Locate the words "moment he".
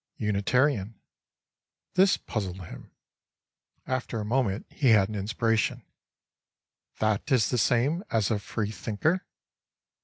4.25-4.89